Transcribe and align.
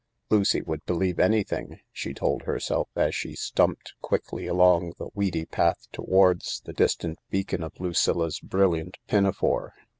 "Lucy 0.31 0.63
would 0.63 0.83
believe 0.85 1.19
anything," 1.19 1.77
she 1.91 2.11
told 2.11 2.41
herself, 2.41 2.89
as 2.95 3.13
she 3.13 3.35
stumped 3.35 3.93
quickly 4.01 4.47
along 4.47 4.93
the 4.97 5.09
weedy 5.13 5.45
path 5.45 5.85
towards 5.91 6.59
the 6.61 6.73
distant 6.73 7.19
beacon 7.29 7.61
of 7.61 7.79
Lucilla' 7.79 8.31
brilliant 8.43 8.97
pinafore. 9.05 9.75